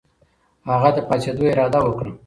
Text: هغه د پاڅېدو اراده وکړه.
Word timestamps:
هغه 0.71 0.89
د 0.95 0.97
پاڅېدو 1.07 1.43
اراده 1.51 1.79
وکړه. 1.83 2.11